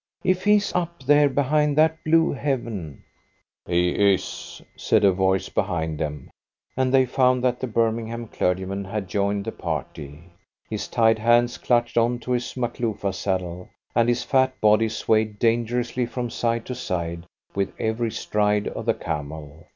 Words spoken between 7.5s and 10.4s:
the Birmingham clergyman had joined the party.